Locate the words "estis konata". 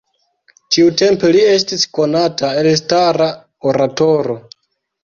1.49-2.51